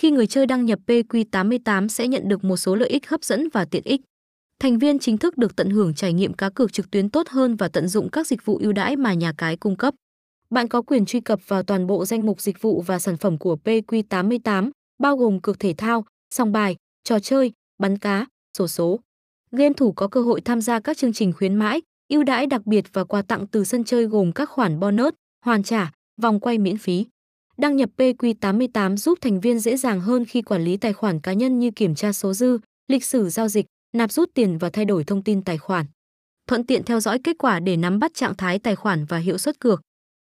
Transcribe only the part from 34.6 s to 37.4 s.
thay đổi thông tin tài khoản. Thuận tiện theo dõi kết